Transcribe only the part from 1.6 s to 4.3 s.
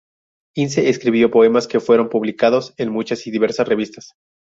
que fueron publicados en muchas y diversas revistas.